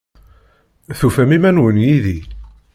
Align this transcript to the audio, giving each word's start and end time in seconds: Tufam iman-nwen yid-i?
Tufam 0.99 1.31
iman-nwen 1.37 1.77
yid-i? 1.85 2.19